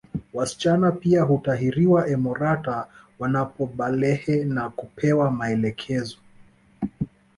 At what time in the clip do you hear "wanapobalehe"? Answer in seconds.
3.19-4.43